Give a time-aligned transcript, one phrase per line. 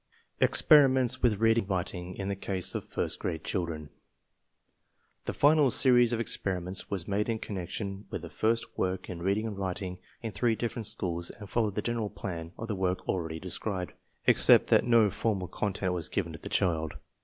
[0.39, 3.91] EXPERIMENTS WITH READING AND WRITING IN THE CASE OF FIRST GRADE CHILDREN
[5.25, 9.21] The final series of experiments was made in connec tion with the first work in
[9.21, 11.81] reading and writing in three 110 TESTS AND SCHOOL REORGANIZATION different schools and followed the
[11.83, 13.93] general plan of the work already described,
[14.25, 16.95] except that no formal content was given to the child.